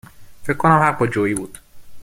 [0.43, 1.57] فکر کنم حق با جویی بود